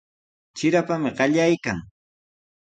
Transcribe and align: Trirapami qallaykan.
Trirapami 0.55 1.11
qallaykan. 1.17 1.77